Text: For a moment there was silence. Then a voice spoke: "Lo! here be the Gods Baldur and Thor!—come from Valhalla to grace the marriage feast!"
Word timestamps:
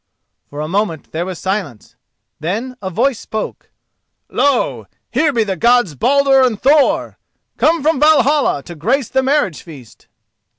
For 0.49 0.61
a 0.61 0.67
moment 0.67 1.11
there 1.11 1.27
was 1.27 1.37
silence. 1.37 1.95
Then 2.39 2.75
a 2.81 2.89
voice 2.89 3.19
spoke: 3.19 3.69
"Lo! 4.31 4.87
here 5.11 5.31
be 5.31 5.43
the 5.43 5.55
Gods 5.55 5.93
Baldur 5.93 6.41
and 6.41 6.59
Thor!—come 6.59 7.83
from 7.83 7.99
Valhalla 7.99 8.63
to 8.63 8.73
grace 8.73 9.09
the 9.09 9.21
marriage 9.21 9.61
feast!" 9.61 10.07